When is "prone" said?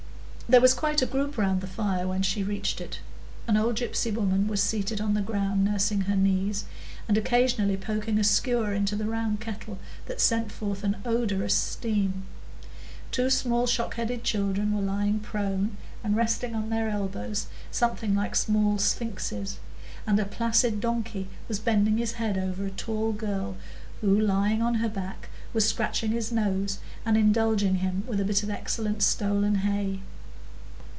15.21-15.77